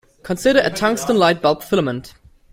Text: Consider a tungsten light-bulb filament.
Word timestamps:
Consider 0.23 0.61
a 0.61 0.71
tungsten 0.71 1.15
light-bulb 1.15 1.61
filament. 1.61 2.15